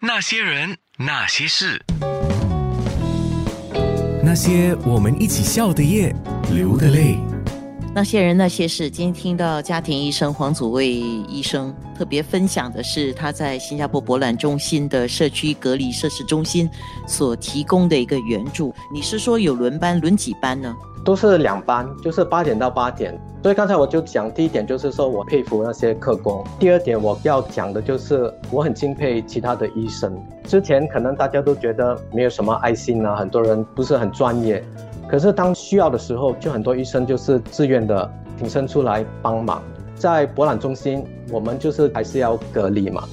[0.00, 1.84] 那些人，那些事，
[4.22, 6.14] 那些我们一起笑的夜，
[6.54, 7.18] 流的泪。
[7.92, 16.70] 那些人那些事，今天听到家庭医生黄祖卫医生特别分享的是他在新加坡博览中心的社区隔离设施中心
[17.08, 18.72] 所提供的一个援助。
[18.94, 20.72] 你是说有轮班，轮几班呢？
[21.08, 23.18] 都是两班，就是八点到八点。
[23.42, 26.44] 所以刚才我就讲第一点，就是说我佩服那些客工。
[26.58, 30.22] 第二点我要讲的就是我很敬佩其他的医生。
[30.44, 34.62] 之前可能大家都觉得没有什么爱心啊，很多人不是很专业。
[35.08, 39.62] 可是当需要的时候，就很多医生就是自愿的挺身出来帮忙。
[39.94, 41.02] 在博览中心，
[41.32, 43.04] 我们就是还是要隔离嘛，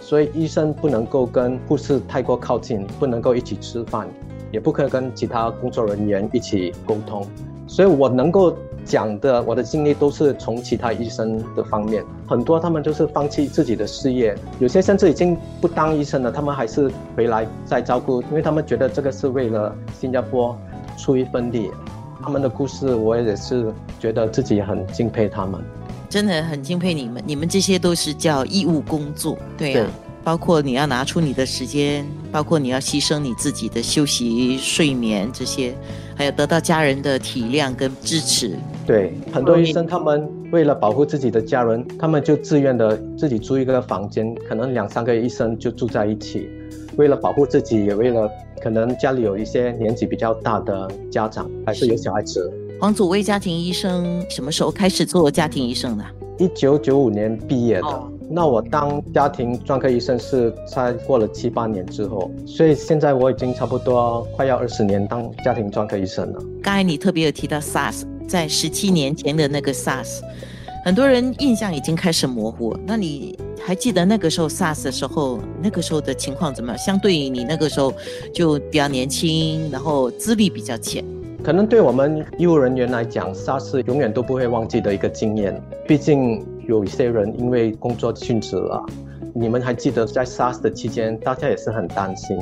[0.00, 4.08] 所以医生不能够跟护士太过靠近，不能够一起吃饭，
[4.52, 7.26] 也不可以跟其他工作人员一起沟通。
[7.66, 20.56] 所以我能够讲的，我的经历都是从其他医生的方面，很多他们就是放弃自己的事业，有些甚至已经不当医生了，他们还是回来再照顾，因为他们觉得这个是为了新加坡。
[20.98, 21.70] 出一份力，
[22.22, 25.58] 他们的故事我也是觉得自己很敬佩他们，
[26.08, 27.20] 真的很敬佩你们。
[27.26, 29.86] 你们这些都是叫义务工作，对呀，
[30.24, 35.74] 包括你要拿出你的时间，包括你要牺牲你自己的休息、睡眠这些，
[36.14, 38.56] 还有得到家人的体谅跟支持。
[38.86, 46.48] 对，很多医生他们为了保护自己的家人，他们就自愿的自己租一个房间，可能两三个医生就住在一起。
[46.96, 48.30] 为了保护自己，也为了
[48.62, 52.52] 可能家里有一些年纪比较大的家长，还是有小孩子。
[52.80, 56.04] 黄祖威家庭医生什么时候开始做家庭医生的？
[56.38, 58.02] 一九九五年毕业的。
[58.34, 66.42] 那我当家庭专科医生是在过了七八年之后，所以现在我已经差不多快要二十年当家庭专科医生了。
[66.62, 70.20] 刚才你特别有提到 SARS，在十七年前的那个 SARS，
[70.82, 72.74] 很多人印象已经开始模糊。
[72.86, 73.38] 那你？
[73.64, 76.78] 还记得那个时候 SARS 的时候，那个时候的情况怎么样？
[76.78, 77.94] 相对于你那个时候
[78.34, 81.04] 就比较年轻，然后资历比较浅，
[81.44, 85.62] 可能对我们医务人员来讲，SARS 永远都不会忘记的一个经验。
[85.86, 88.84] 毕竟有一些人因为工作殉职了。
[89.34, 92.38] 你们还记得在 SARS 的期间，大家也是很担心。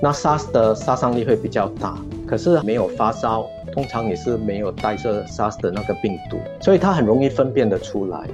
[0.00, 1.96] 那 SARS 的杀伤力会比较大，
[2.26, 8.28] 可是没有发烧，通常也是没有带着 SARS 的那个病毒，所以它很容易分辨得出来。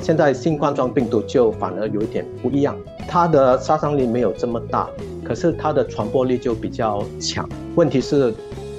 [0.00, 2.76] 现在新冠状病毒就反而有一点不一样，
[3.08, 4.88] 它的杀伤力没有这么大，
[5.22, 7.48] 可是它的传播力就比较强。
[7.74, 8.32] 问题是，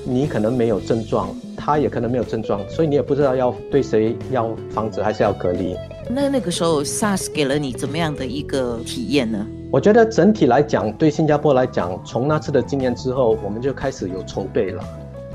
[0.04, 1.30] 你可能没有症状，
[1.66, 5.76] 他也可能没有症状，所以你也不知道要对谁要防止还是要隔离。
[6.08, 9.44] 那那个时候 SARS 给了你怎么样的一个体验呢？
[9.72, 14.84] 我觉得整体来讲，对新加坡来讲，从那次的经验之后，我们就开始有筹备了。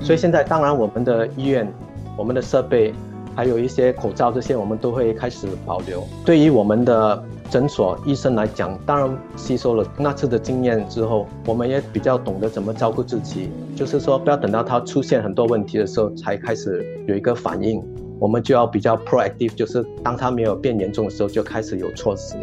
[0.00, 1.68] 所以现在当然我们的医院，
[2.16, 2.94] 我们的设备。
[3.40, 6.06] 还有一些口罩，这些我们都会开始保留。
[6.26, 13.48] 对于我们的诊所医生来讲，当然吸收了那次的经验之后，我们也比较懂得怎么照顾自己。
[13.74, 17.82] 就是说，不要等到他出现很多问题的时候才开始有一个反应，
[18.18, 22.36] 我们就要比较 proactive，就是当他没有变严重的时候就开始有措施。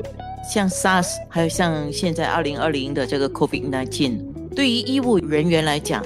[0.52, 4.19] 像 SARS，还有像现在二零二零的这个 COVID-19，
[4.56, 6.03] 对于医务人员来讲。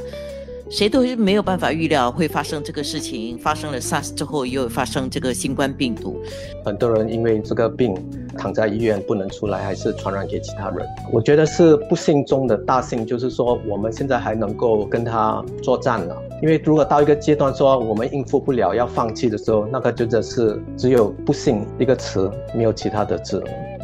[0.71, 6.21] 谁都是没有办法预料会发生这个事情，发生了 SARS 之后又发生这个新冠病毒，
[6.63, 7.93] 很多人因为这个病
[8.37, 10.87] 躺在医院不能出来，还是传染给其他人。
[11.11, 16.15] 我觉得是不幸中的大幸，就是说我们现在还能够跟他作战了。
[16.41, 23.43] 因为如果到一个阶段说我们应付不了要放弃的时候，那个真的是只有不幸一个词，没有其他的字。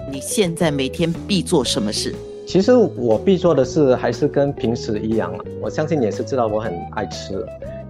[0.10, 2.16] 你现在每天必做什么事？
[2.48, 7.46] 其实我必做的事还是跟平时一样，我相信你也是知道我很爱吃，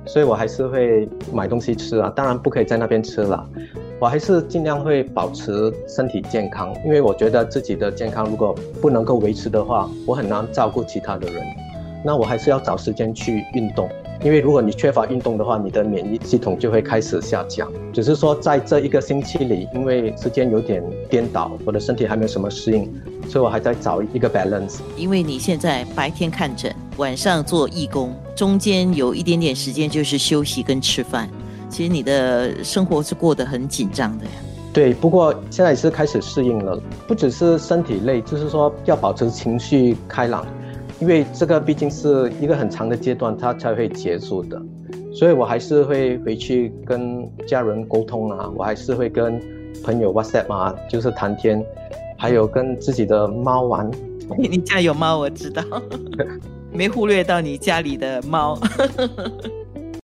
[0.07, 2.11] 所以我还是会买东西吃啊。
[2.15, 3.47] 当然不可以在那边吃了，
[3.99, 11.43] 我还是尽量会保持身体健康，因为我觉得自己的健康如果不能够维持的话，我很难照顾其他的人。
[12.03, 13.87] 那我还是要找时间去运动。
[14.23, 17.71] 因为如果你缺乏运动的话，你的免疫系统就会开始下降。
[17.93, 22.91] 只是说在这一个星期里，因为时间有点颠倒，我的身体还没有什么适应，
[23.27, 24.79] 所以我还在找一个 balance。
[24.95, 31.29] 因为你现在白天看诊，晚上做义工，中间有一点点时间就是休息跟吃饭，
[31.69, 34.31] 其实你的生活是过得很紧张的呀。
[34.73, 40.45] 对，不过现在也是开始适应了，不只是身体累，就是说要保持情绪开朗。
[40.99, 44.59] 因为这个毕竟是一个很长的阶段，它才会结束的，
[45.13, 49.39] 所以我还是会回去跟家人沟通啊，我还是会跟
[49.83, 51.63] 朋友 WhatsApp 啊，就是谈天，
[52.17, 53.89] 还有跟自己的猫玩。
[54.37, 55.63] 你家有猫，我知道，
[56.73, 58.59] 没忽略到你家里的猫。